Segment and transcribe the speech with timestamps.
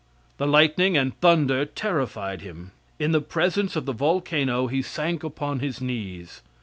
[0.37, 2.71] The lightning and thunder terrified him.
[2.97, 6.41] In the presence of the volcano he sank upon his knees.